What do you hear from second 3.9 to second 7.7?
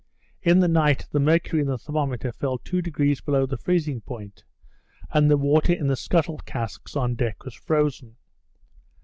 point; and the water in the scuttle casks on deck was